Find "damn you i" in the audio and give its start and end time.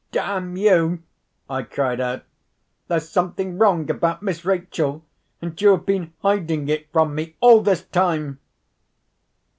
0.11-1.61